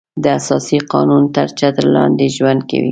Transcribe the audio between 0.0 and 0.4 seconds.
د